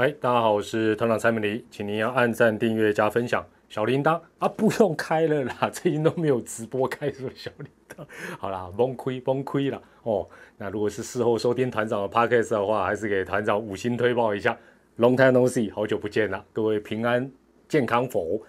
[0.00, 8.06] 嗨，大家好，我是团长蔡美黎，请您要按赞、订阅、加分享，小铃铛啊，不用开了啦， 最近都没有直播开什么小铃铛。
[8.38, 10.24] 好啦，崩溃崩溃了哦。
[10.56, 14.56] 那如果是事后收听团长的 podcast 的话，还是给团长五星推报一下。
[14.98, 17.28] Long time no see，好久不见了，各位平安
[17.68, 18.40] 健康否？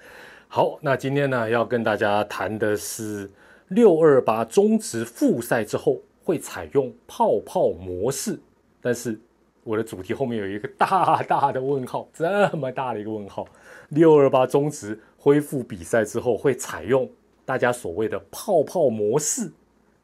[0.48, 3.28] 好，那今天呢要跟大家谈的是
[3.70, 8.40] 六二八中职复赛之后会采用泡泡模式，
[8.80, 9.20] 但是。
[9.64, 13.48] 我的主题后面有一个大大的问号，这么大的一个问号。
[13.90, 17.10] 六二八中职恢复比赛之后，会采用
[17.46, 19.52] 大家所谓的泡泡模式，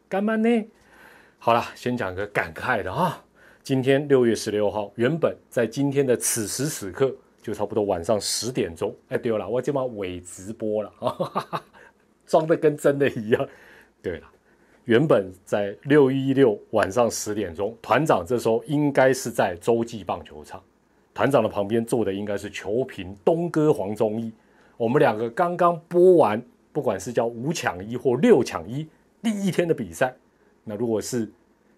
[0.09, 0.67] 干嘛呢？
[1.38, 3.23] 好了，先讲个感慨的啊。
[3.63, 8.95] 今天六月十六号，原本在今天的此时此刻，就差不多晚上十点钟。
[9.09, 11.63] 哎，对了，我今晚伪直播了啊，
[12.27, 13.47] 装的跟真的一样。
[14.02, 14.27] 对了。
[14.85, 20.61] 原本在六一六晚上十点钟，团长这时候应该是在洲际棒球场，
[21.11, 24.31] 团长的旁边坐的应该是球评东哥黄忠义。
[24.78, 26.39] 我们两个刚刚播完，
[26.72, 28.88] 不管是叫五抢一或六抢一
[29.23, 30.13] 第一天的比赛，
[30.63, 31.28] 那如果是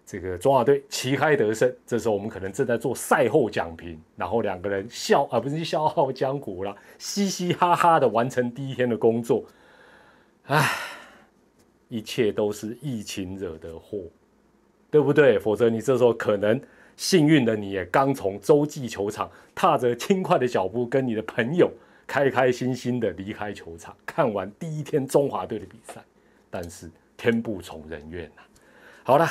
[0.04, 9.44] 这个中华队旗开得胜，这时候我们可能正在做赛后讲评，然后两个人笑啊，不是消耗江湖了，嘻嘻哈哈的完成第一天的工作，
[10.44, 10.68] 唉。
[11.88, 13.98] 一切都是疫情惹的祸，
[14.90, 15.38] 对不对？
[15.38, 16.60] 否则你这时候可能
[16.96, 21.70] 幸运的你也刚从洲际球场踏着轻快的脚步，跟你的朋友
[22.06, 26.02] 开开心心的离开球场，看完第一天中华队的比赛。
[26.50, 28.42] 但是天不从人愿呐。
[29.02, 29.26] 好了，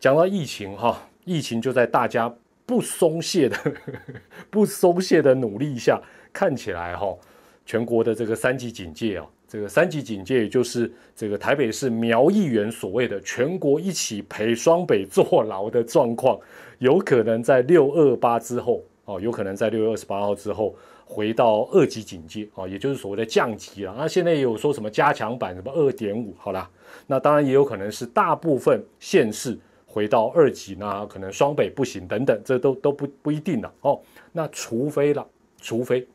[0.00, 2.34] 讲到疫情哈，疫情就在大家
[2.66, 3.56] 不松懈的
[4.50, 6.00] 不松懈的努力下，
[6.32, 7.16] 看起来哈，
[7.64, 9.26] 全国的这个三级警戒啊。
[9.52, 16.40] 这个三级警戒，也就是这个台北市苗议员所谓的全国一起陪双北坐牢的状况，
[16.78, 23.94] 有可能在六二八之后哦，有可能在六月二十八号之后回到二级警戒哦，也就是所谓的降级了。
[23.98, 26.66] 那现在也有说什么加强版，什么二点五，好啦，
[27.06, 34.00] 那当然也有可能是大部分县市回到二级，那可能双北不行等等，这都都不不一定了哦。
[34.32, 35.26] 那除非了，
[35.60, 36.08] 除非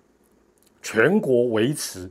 [0.82, 2.10] 全国维持。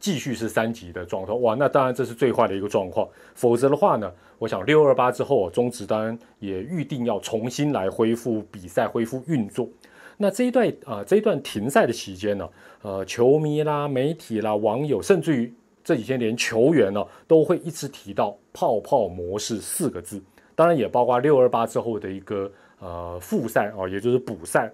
[0.00, 3.06] 继续是三级的状况，哇，那当然这是最坏的一个状况。
[3.34, 9.68] 否则的话呢，我想六二八之后，中职当然也预定要重新来恢复比赛、恢复运作。
[10.16, 12.48] 那这一段啊，这一段停赛的期间呢，
[12.82, 15.52] 呃，球迷啦、媒体啦、网友，甚至于
[15.84, 20.22] 这几天连球员呢，都会一直提到“泡泡模式”四个字。
[20.54, 22.50] 当然也包括六二八之后的一个
[22.80, 24.72] 呃复赛啊，也就是补赛。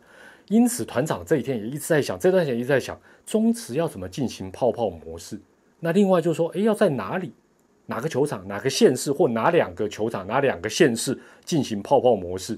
[0.49, 2.97] 因此，团长这几天也一直在想，这段时间一直在想。
[3.25, 5.41] 中职要怎么进行泡泡模式？
[5.81, 7.33] 那另外就是说，哎，要在哪里、
[7.87, 12.57] 哪个球场、哪个县市或哪两个球场、哪两个县市进行泡泡模式？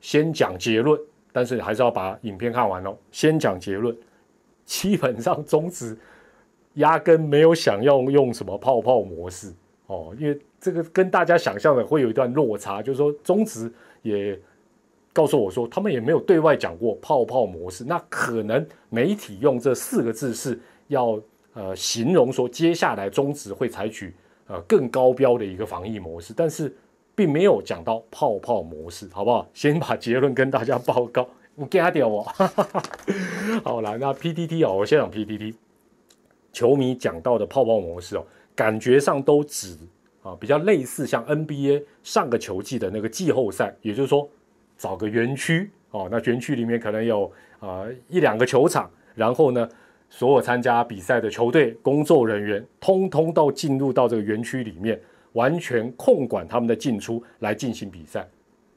[0.00, 0.96] 先讲结论，
[1.32, 2.96] 但是还是要把影片看完哦。
[3.10, 3.96] 先讲结论，
[4.64, 5.98] 基本上中职
[6.74, 9.52] 压根没有想要用什么泡泡模式
[9.88, 13.68] 哦，因为这个跟大家想象的会有一段落差，就是说中职
[14.02, 14.38] 也。
[15.12, 17.84] 告诉我说，他们也没有对外讲过泡泡模式。
[17.84, 20.58] 那可能媒体用这四个字是
[20.88, 21.20] 要
[21.52, 24.14] 呃形容说，接下来中职会采取
[24.46, 26.74] 呃更高标的一个防疫模式，但是
[27.14, 29.46] 并没有讲到泡泡模式，好不好？
[29.52, 31.28] 先把结论跟大家报告。
[31.56, 32.24] 我给他点哦。
[33.62, 35.54] 好了，那 PTT 哦，我先讲 PTT。
[36.54, 38.24] 球迷讲到的泡泡模式哦，
[38.56, 39.76] 感觉上都指
[40.22, 44.26] 啊比较类似像 NBA 上个球季的那个季后赛，也就是说。
[44.82, 49.68] 找个园区哦，那园区里面可能有啊一两个球场，然后呢，
[50.10, 55.00] 所有参加比赛的球队工作人员通通都进入到这个园区里面，
[55.34, 58.28] 完全控管他们的进出来进行比赛，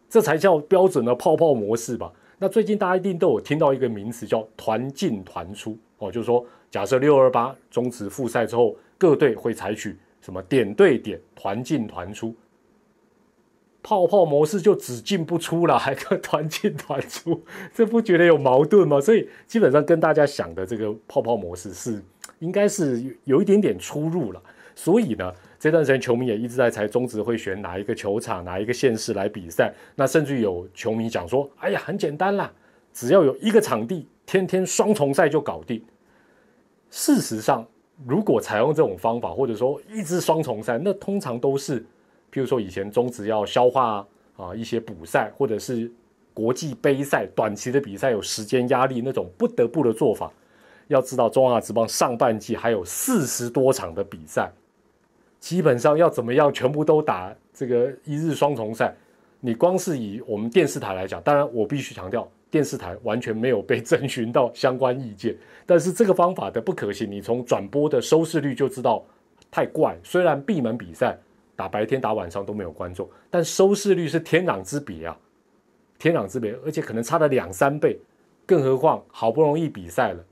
[0.07, 2.13] 这才叫标准的泡泡模式吧？
[2.37, 12.35] 那最近大家一定都有听到一个名词叫团进团出哦，就是说假设六二八终止复赛之后，各队会采取什么点对点团进团出。
[13.87, 17.39] 泡泡模式就只进不出了，还可团进团出，
[17.71, 18.99] 这不觉得有矛盾吗？
[18.99, 22.01] 所以基本上跟大家想的这个泡泡模式是
[22.39, 24.41] 应该是有一点点出入了。
[24.73, 29.71] 所以呢，这段时间球迷也一直在猜中职会选哪一个球场、哪一个县市来比赛。
[29.93, 32.51] 那甚至有球迷讲说：“哎呀，很简单啦，
[32.91, 35.79] 只要有一个场地，天天双重赛就搞定。”
[36.89, 37.63] 事实上，
[38.07, 41.85] 如果采用这种方法，或者说一直双重赛，那通常都是。
[42.35, 44.05] 譬如说，以前中职要消化
[44.35, 45.89] 啊一些补赛，或者是
[46.33, 50.29] 国际杯赛短期的比赛有时间压力那种不得不的做法。
[50.89, 54.51] 要知道，中华职棒上半季还有四十多场的比赛，
[55.39, 58.93] 基本上要怎么样全部都打这个一日双重赛？
[59.39, 65.33] 你光是以我们电视台来讲，当然我必须强调，电视台完全没有被征询到相关意见。
[65.65, 69.01] 但是这个方法的不可行，你从转播的收视率就知道
[69.49, 69.97] 太怪。
[70.03, 71.17] 虽然闭门比赛
[71.55, 75.17] 打白天打晚上都没有观众，但收视率是天壤之别啊，
[75.97, 77.97] 天壤之别，而且可能差了两三倍。
[78.45, 80.23] 更何况好不容易比赛了，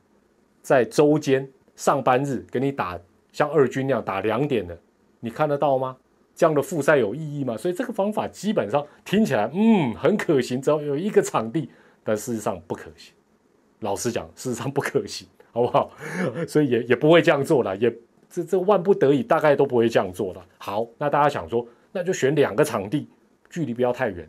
[0.61, 2.99] 在周间上班日给你打
[3.31, 4.77] 像二军那样打两点的，
[5.19, 5.97] 你看得到吗？
[6.35, 7.55] 这样的复赛有意义吗？
[7.57, 11.69] 所以这个方法基本上听起来嗯很可行，只要有一个场地，
[12.03, 13.13] 但事实上不可行。
[13.79, 15.91] 老实讲，事实上不可行，好不好？
[16.47, 17.91] 所以也也不会这样做了，也
[18.33, 20.41] 这这万不得已，大概都不会这样做的。
[20.57, 23.07] 好，那大家想说，那就选两个场地，
[23.47, 24.27] 距离不要太远，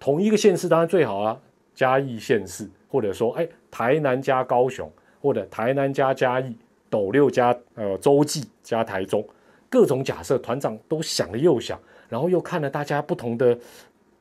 [0.00, 1.38] 同一个县市当然最好啊，
[1.74, 4.90] 嘉义县市，或者说哎台南加高雄，
[5.20, 6.56] 或者台南加嘉义，
[6.88, 9.22] 斗六加呃洲际加台中，
[9.68, 11.78] 各种假设，团长都想了又想，
[12.08, 13.58] 然后又看了大家不同的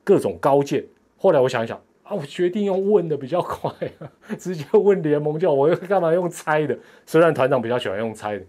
[0.04, 0.84] 各种高见，
[1.18, 1.82] 后来我想一想。
[2.04, 3.70] 啊，我决定用问的比较快，
[4.40, 6.78] 直接问联盟叫我干嘛用猜的？
[7.06, 8.46] 虽然团长比较喜欢用猜的，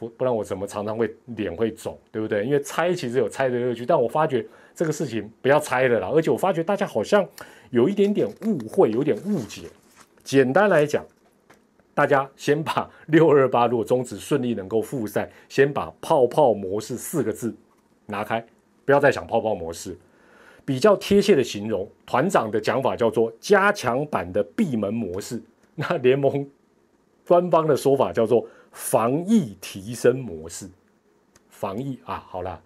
[0.00, 2.42] 不不然我怎么常常会脸会肿，对不对？
[2.46, 4.44] 因为猜其实有猜的乐趣，但我发觉
[4.74, 6.08] 这个事情不要猜了啦。
[6.08, 7.28] 而且我发觉大家好像
[7.68, 9.64] 有一点点误会，有点误解。
[10.24, 11.04] 简单来讲，
[11.92, 17.54] 大家先把 六二八如果终止顺利能够复赛，先把泡泡模式四个字
[18.06, 18.42] 拿开，
[18.86, 19.94] 不要再想泡泡模式。
[20.64, 25.42] 比较贴切的形容，团长的讲法叫做加强版的闭门模式。
[25.74, 26.48] 那联盟
[27.30, 30.68] 官方的说法叫做防疫提升模式。
[31.48, 32.60] 防疫啊，好了，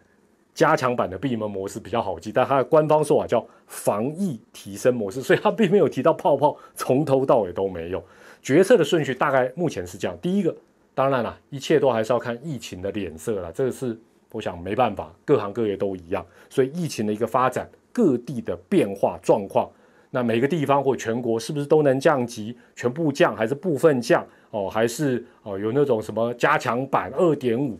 [0.55, 8.03] 加强版的闭门模式比较好记，但它的官方说法叫防疫提升模式，所以它并没有提到泡泡，从头到尾都没有。
[8.41, 10.57] 决策的顺序大概目前是这样：第一个，
[10.95, 14.01] 当然了，一切都还是要看疫情的脸色了，这个是
[14.33, 17.69] 我想没办法，各行各业都一样，所以疫情的一个发展。
[17.93, 19.71] 各地的变化状况，
[20.15, 22.57] 那每个地方或全国是不是都能降级？
[22.77, 24.25] 全部降还是部分降？
[24.53, 27.77] 哦，还是哦有那种什么加强版二点五？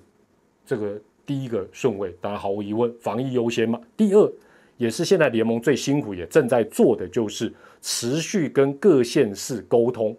[0.67, 3.81] 这个第一个顺位，当然毫无疑问，防疫优先嘛。
[3.97, 4.33] 第二，
[4.79, 10.17] 也是现在联盟最辛苦也正在做的，就是持续跟各县市沟通。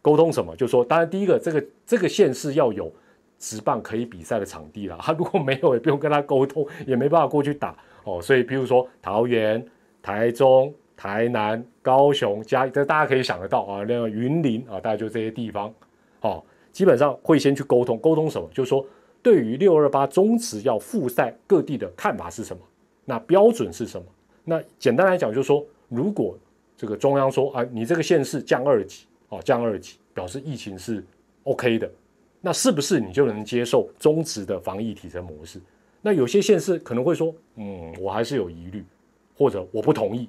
[0.00, 0.56] 沟通什么？
[0.56, 2.90] 就说，当然第一个，这个这个县市要有
[3.38, 4.96] 直棒可以比赛的场地了。
[5.02, 7.76] 他如果没有，也不用跟他沟通，也没办法过去打。
[8.04, 9.62] 哦，所以比如说桃园、
[10.00, 15.72] 台中、台南、高雄，加这大家可以想得到啊，那个云林啊，大概就这些地方，
[16.22, 18.48] 哦，基本上会先去沟通，沟通什么？
[18.52, 18.84] 就是说，
[19.22, 22.60] 对于六二八中止要复赛，各地的看法是什么？
[23.04, 24.04] 那标准是什么？
[24.42, 26.36] 那简单来讲，就是说，如果
[26.76, 31.04] 这个中央说啊，你这个县市降二级，哦，降二级，表示疫情是
[31.44, 31.88] OK 的，
[32.40, 35.60] 那是不是你就能接受中止的防疫提升模式？
[36.02, 38.84] 那有些县市可能会说，嗯，我还是有疑虑，
[39.36, 40.28] 或者我不同意，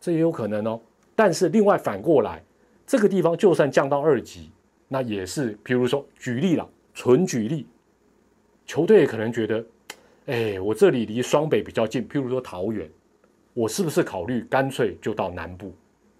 [0.00, 0.80] 这也有可能哦。
[1.14, 2.42] 但是另外反过来，
[2.86, 4.50] 这个地方就算降到二级，
[4.88, 7.66] 那也是，比如说举例了，纯举例，
[8.66, 9.64] 球队可能觉得，
[10.26, 12.88] 哎，我这里离双北比较近，譬如说桃园，
[13.54, 15.72] 我是不是考虑干脆就到南部，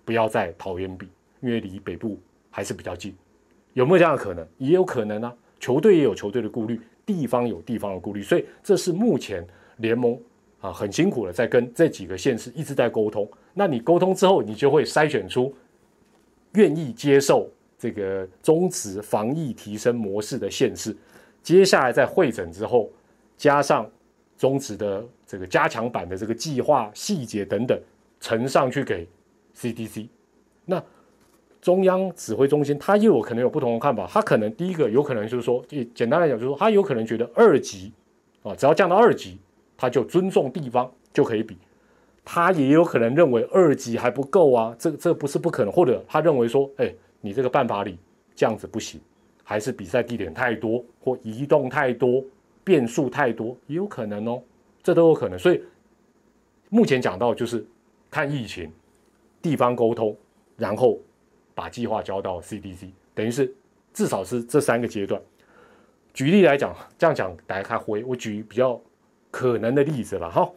[0.04, 1.08] 不要在桃园比，
[1.40, 2.18] 因为离北部
[2.50, 3.14] 还是比较近，
[3.74, 4.46] 有没有这样的可能？
[4.58, 6.80] 也有可能啊，球队也有球队的顾虑。
[7.06, 9.42] 地方有地方的顾虑，所以这是目前
[9.78, 10.20] 联盟
[10.60, 13.28] 啊很辛苦的在跟这几个县市一直在沟通。
[13.54, 15.54] 那你沟通之后，你就会筛选出
[16.54, 17.48] 愿意接受
[17.78, 20.96] 这个终止防疫提升模式的县市。
[21.42, 22.90] 接下来在会诊之后，
[23.36, 23.88] 加上
[24.36, 27.78] 终止的这个加强版的这个计划细节等等，
[28.20, 29.06] 呈上去给
[29.56, 30.08] CDC。
[30.64, 30.82] 那
[31.60, 34.06] 中央指挥中心，他又有可能有不同的看法。
[34.06, 37.92] 他可能第一个有可能就是说，简单来讲就是说，他有可能觉得二级
[38.42, 39.38] 啊，只要降到二级，
[39.78, 41.56] 他就尊重地方就可以比。
[42.22, 45.72] 他也有可能认为二级还不够啊，这这不是不可能。
[45.72, 46.92] 或者他认为说，哎，
[47.22, 47.96] 你这个办法里
[48.34, 49.00] 这样子不行，
[49.42, 52.22] 还是比赛地点太多或移动太多
[52.62, 54.42] 变数太多，也有可能哦，
[54.82, 55.38] 这都有可能。
[55.38, 55.62] 所以
[56.68, 57.66] 目前讲到就是
[58.10, 58.70] 看疫情、
[59.40, 60.14] 地方沟通，
[60.56, 60.98] 然后。
[61.58, 63.52] 把计划交到 CDC，等于是
[63.92, 65.20] 至少是这三个阶段。
[66.14, 68.04] 举例来讲，这样讲大家看灰。
[68.04, 68.80] 我举比较
[69.30, 70.50] 可能的例子了哈。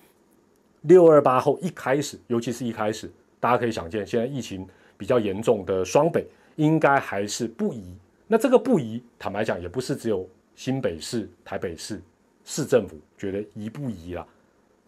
[0.81, 6.25] 六二八后一开始，尤其是一开始，大家可以想见，现在疫情比较严重的双北，
[6.55, 7.95] 应该还是不宜。
[8.27, 12.01] 那这个不宜，坦白讲，也不是只有新北市、台北市
[12.43, 14.25] 市政府觉得宜不宜啦，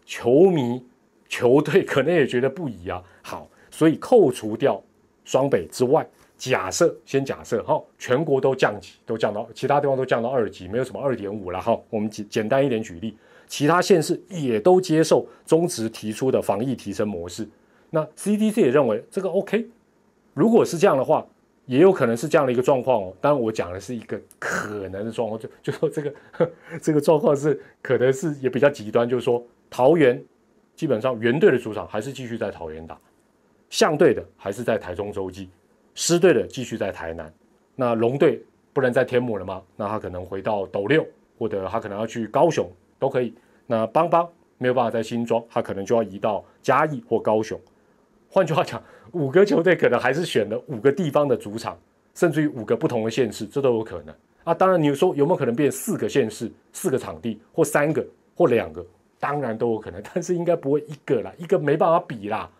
[0.04, 0.84] 球迷、
[1.28, 3.02] 球队可能也觉得不宜啊。
[3.22, 4.82] 好，所以扣除掉。
[5.26, 11.78] 双北之外，假设先假设哈，全国都降级，都降到其他地方都降到二级，没有什么二点五了哈。
[11.90, 17.48] 我们简简单一点举例，其他县市也都接受中职提出的防疫提升模式。
[17.90, 19.66] 那 CDC 也认为这个 OK，
[20.34, 21.24] 如果是这样的话，
[21.66, 23.14] 也有可能是这样的一个状况哦。
[23.20, 26.14] 当然，我讲的是一个可能的状况，就就说这个
[26.82, 30.22] 这个状况是可能是也比较极端，就是说桃园
[30.74, 32.98] 基本上原队的主场还是继续在桃园打，
[33.70, 35.48] 相对的还是在台中洲际，
[35.94, 37.32] 狮队的继续在台南。
[37.76, 39.62] 那龙队不能在天母了吗？
[39.76, 41.06] 那他可能回到斗六，
[41.38, 43.34] 或者他可能要去高雄都可以。
[43.66, 47.58] 那邦邦没有办法在新庄，他可能就要移到嘉义或高雄。
[48.28, 48.82] 换句话讲，
[49.12, 51.78] 五个球队可能还是选了五个地方的主场，
[52.14, 54.52] 甚至于五个不同的县市，这都有可能啊。
[54.52, 58.84] 当然，你说有没有可能变四个县市、四个场地，或三个或两个？
[59.20, 62.50] 当然都有可能，但是应该不会一个啦，一个没办法比啦，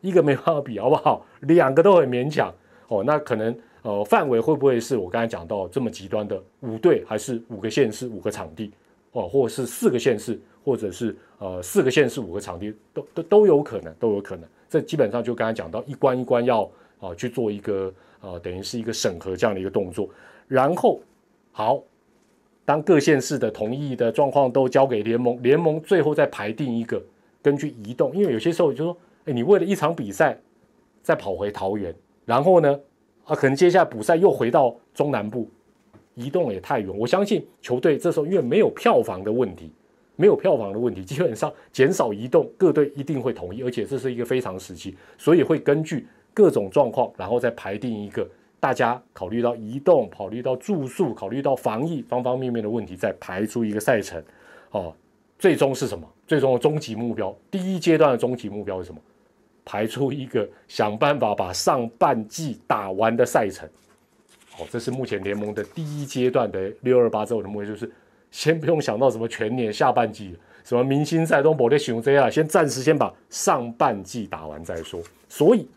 [0.00, 1.24] 一个没办法比，好不好？
[1.40, 2.52] 两个都很勉强
[2.92, 3.02] 哦。
[3.04, 8.70] 那可能呃范围会不会是我刚才讲到这么极端的五队，还是五个县市、五个场地
[9.12, 14.48] 哦，或者是四个县市，或者是呃四个县市、五个场地，都都都有可能，都有可能。
[14.68, 20.08] 这基本上就刚才讲到一关一关要啊去做一个呃等于是一个审核这样的一个动作，
[20.48, 21.00] 然后
[21.50, 21.82] 好，
[22.64, 27.02] 当各县市的同意的状况都交给联盟，联盟最后再排定一个
[27.42, 28.96] 根据移动，因为有些时候就说，
[29.26, 30.38] 哎，你为了一场比赛
[31.02, 31.94] 再跑回桃园，
[32.24, 32.78] 然后呢
[33.24, 35.48] 啊可能接下来补赛又回到中南部，
[36.14, 39.72] 移动也太远，我相信球队这时候因为没有票房的问题。
[40.14, 48.28] 没有票房的问题，基本上减少移动，各队一定会同意，而且这是一个非常时期，所以会根据各种状况，然后再排定一个
[48.60, 54.22] 大家考虑到移动、考虑到住宿、考虑到防疫方方面面的问题，再排出一个赛程。
[54.70, 54.94] 哦，
[55.38, 56.06] 最终是什么？
[56.26, 59.00] 最终的终极目标，第一阶段的终极目标是什么？
[59.64, 63.68] 排出一个想办法把上半季打完的赛程。
[64.50, 67.90] 好，这是目前联盟的第一阶段的六二八之后的目标，就是。
[68.32, 75.02] 先不用想到什么全年下半季，什么明星赛都不得想这样，先暂时先把上半季打完再说。
[75.28, 75.68] 所以，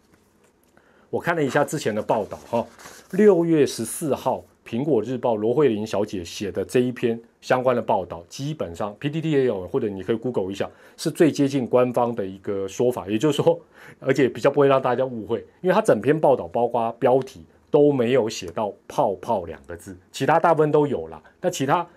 [1.10, 2.66] 我看了一下之前的报道，哈，
[3.12, 13.08] 六月十四号，《苹果日报》罗慧玲小姐写的这一篇相关的报道，基本上 PDD 也有，或者你可以 Google 一下，是最接近官方的一个说法。
[13.08, 13.60] 也就是说，
[14.00, 21.88] 而且比较不会让大家误会，因为它整篇报道包括标题都没有写到“泡泡”两个字，其他大部分都有了，但其他。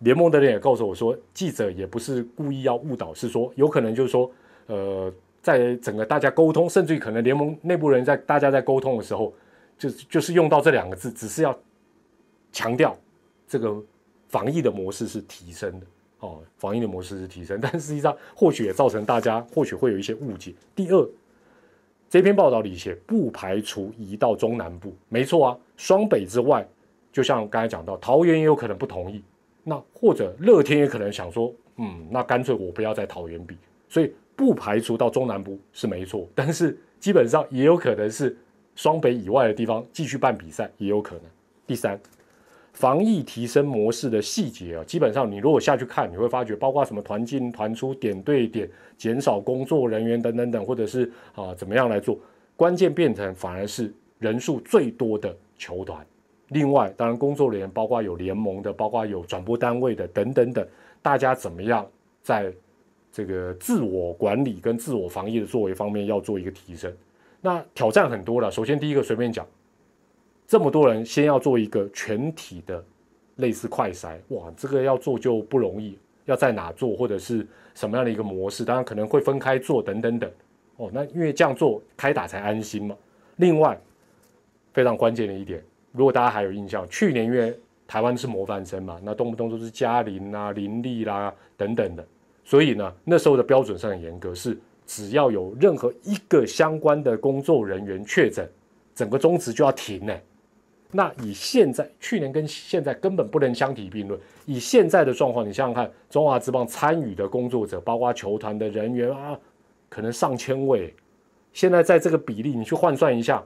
[0.00, 4.30] 联盟的人也告诉我说，记者也不是故意要误导，是说有可能就是说，
[4.66, 5.10] 呃，
[5.40, 9.32] 在整个大家沟通，甚至于可能联盟内部人在大家在沟通的时候，
[9.78, 11.56] 就就是用到这两个字，只是要
[12.54, 12.96] 强调
[13.48, 13.76] 这个
[14.28, 15.86] 防疫的模式是提升的
[16.20, 20.54] 哦，防疫的模式是提升， 但实际上或许也造成大家或许会有一些误解。
[20.74, 21.08] 第二，
[22.08, 26.66] 这篇报道里写不排除移到中南部，没错啊，双北之外，
[27.12, 29.22] 就像刚才讲到，桃园也有可能不同意。
[29.64, 33.56] 那或者乐天也可能想说，嗯，那干脆我不要在桃园比，
[33.88, 38.36] 所以不排除到中南部是没错，但是基本上也有可能是
[38.76, 41.24] 双北以外的地方继续办比赛，也有可能。
[41.66, 41.98] 第三，
[42.74, 52.18] 防疫提升模式的细节啊，基本上你如果下去看，你会发觉，包括什么团进团出、点对点、减少工作人员等等等，或者是啊怎么样来做，
[52.56, 56.04] 关键变成反而是人数最多的球团。
[56.48, 60.66] 另外，当然，工作人员包括有联盟的，包括有转播单位的等等等，
[61.00, 61.86] 大家怎么样
[62.22, 62.52] 在
[63.10, 66.92] 这个自我管理跟自我防疫的作为方面要做一个提升？
[67.40, 68.50] 那挑战很多了。
[68.50, 69.46] 首先，第一个随便讲，
[70.46, 72.84] 这么多人先要做一个全体的
[73.36, 75.98] 类似快筛，哇，这个要做就不容易。
[76.26, 78.64] 要在哪做，或者是什么样的一个模式？
[78.64, 80.30] 当然可能会分开做等等等。
[80.76, 82.96] 哦，那因为这样做开打才安心嘛。
[83.36, 83.78] 另外，
[84.72, 85.62] 非常关键的一点。
[85.92, 87.54] 如果大家还有印象，去年因为
[87.86, 92.06] 台湾是模范生嘛，那动不动都是嘉林啊、林立啦等等的，
[92.42, 98.50] 所以呢，那时候的标准是很严格，是只要有任何一个相关的工作人员确诊，
[98.94, 100.14] 整个中职就要停呢。
[100.96, 104.18] 那以现在去年跟现在根本不能相提并论。
[104.46, 109.36] 以现在的状况，你想想看，中华职棒参与的工作者，包括球团的人员啊，
[109.88, 110.94] 可能上千位，
[111.52, 113.44] 现在在这个比例，你去换算一下。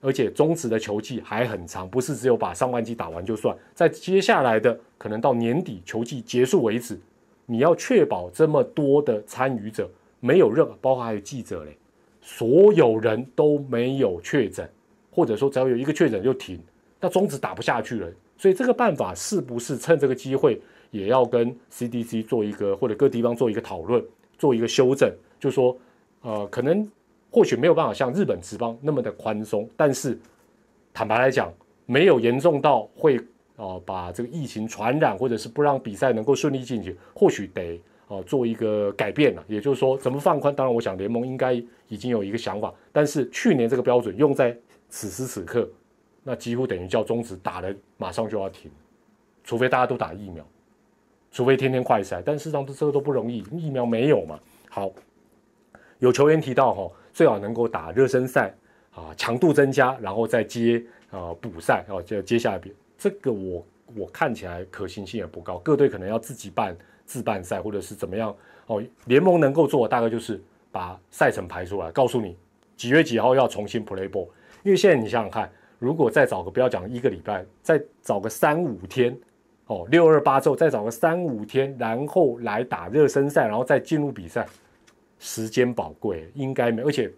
[0.00, 6.96] 而且中职的球季还很长，不是只有把上半季打完就算，在接下来的可能到年底球季结束为止，
[7.46, 9.90] 你要确保这么多的参与者
[10.20, 11.76] 没有任何，包括还有记者嘞，
[12.20, 14.70] 所有人都没有确诊，
[15.10, 16.60] 或者说只要有一个确诊就停，
[17.06, 18.08] 那中职打不下去了。
[18.36, 20.60] 所以这个办法是不是趁这个机会
[20.90, 24.04] 也要跟 CDC 做一个或者各地方做一个讨论，
[24.36, 25.76] 做一个修正，就说
[26.22, 26.88] 呃可能。
[27.28, 30.18] 或许没有办法像日本职棒那么的宽松，但是
[30.94, 31.52] 坦白来讲，
[31.84, 33.20] 没有严重到会
[33.56, 36.96] 呃把这个疫情传染，或者是不让比赛能够顺利进行。
[37.12, 40.54] 或许得哦做一个改变了，也就是说怎么放宽？
[40.54, 41.52] 当然，我想联盟应该
[41.88, 44.56] 已经有一个想法，但是去年这个标准用在
[44.88, 45.68] 此时此刻，
[46.28, 48.68] 那几乎等于叫中止打了马上就要停，
[49.44, 50.44] 除非大家都打疫苗，
[51.30, 54.40] 除非天天快筛，但事实上这个都不容易，疫苗没有嘛。
[54.68, 54.90] 好，
[56.00, 58.52] 有球员提到哈，最好能够打热身赛
[58.92, 63.64] 啊，强度增加，然后再接啊补赛哦，接接下来比这个我
[63.94, 68.34] 我看起来可行性也不高，各队可能要自己办自办赛或者是怎么样
[68.66, 68.82] 哦。
[69.04, 70.42] 联盟能够做的大概就是
[70.72, 72.36] 把赛程排出来，告诉你
[72.76, 74.26] 几月几号要重新 play ball。
[74.64, 79.16] 因为现在你想想看，如果再找个不要讲一个礼拜，再找个三五天
[79.66, 84.46] 哦，六二八之后再找个三五天，然后来打热身赛，然后再进入比赛，
[85.18, 87.10] 时间宝贵，应该没，而且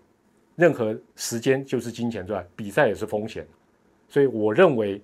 [0.57, 3.47] 任何时间就是金钱赚，比赛也是风险。
[4.09, 5.01] 所以我认为，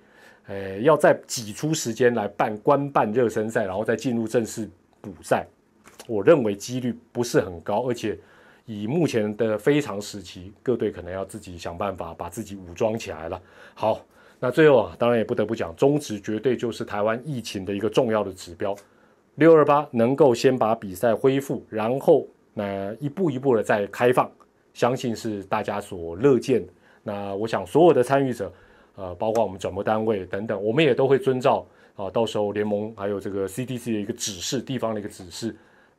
[0.47, 4.69] 呃，要再挤出时间来办官办热身赛，然后再进入正式
[5.01, 5.47] 补赛，
[6.09, 7.87] 我认为几率不是很高。
[7.89, 8.19] 而且
[8.67, 13.41] 以目前的非常时期，各队可能要自己想办法把自己武装起来了。
[13.75, 14.01] 好，
[14.41, 18.75] 那最后啊，当然也不得不讲，中职绝对就是台湾疫情的一个重要的指标。
[19.37, 24.31] 六二八能够先把比赛恢复，然后那一步一步的再开放，
[24.73, 26.65] 相信是大家所乐见。
[27.03, 28.53] 那我想所有的参与者。
[28.97, 31.67] 呃，包括我们转播单位等等，我们也都会遵照
[31.97, 35.53] 啊，到时候联盟还有这个 CDC 的一个指示，地方的一个指示，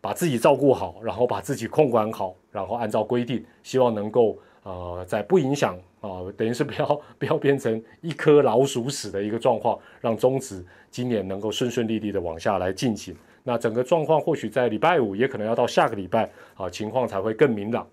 [0.06, 13.16] 把自己照顾好，然后把自己控管好，然后按照规定，希望能够呃，在不影响啊，等于是不要不要变成一颗老鼠屎的一个状况，让中止今年能够顺顺利利的往下来进行。
[13.42, 17.88] 那整个状况或许在礼拜五，也可能要到下个礼拜啊，情况才会更明朗。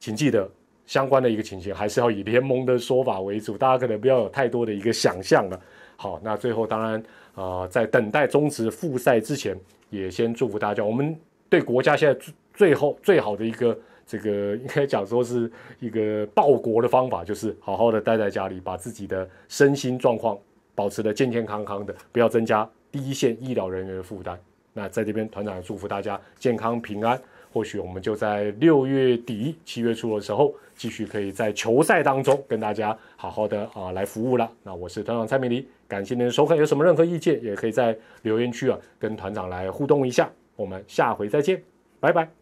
[0.00, 0.50] 请记得。
[0.86, 5.60] 相关的一个情形，还是要以联盟的说法为主，大家可能不要有太多的一个想象了。
[5.96, 7.02] 好，那最后当然，
[7.34, 9.54] 呃，在等待中止复赛之前，
[9.90, 10.82] 也先祝福大家。
[10.82, 11.14] 我们
[11.48, 15.50] 对国家现在最最后最好的一个这个，应该讲说是
[15.80, 20.36] 一个报国的方法，就是好好的待在家里，把自己的身心状况
[20.74, 24.38] 保持的健健康康的，不要增加第一线医疗人员的负担。
[24.72, 27.20] 那在这边，团长祝福大家健康平安。
[27.50, 34.48] 或许我们就在六月底、七月初的时候，继续可以在球赛当中跟大家好好的啊来服务了。
[34.62, 40.30] 那我是团长蔡明黎，感谢您的收看，有什么任何意见，也可以在留言区啊跟团长来互动一下。
[40.58, 41.62] 我们下回再见，
[42.00, 42.37] 拜拜。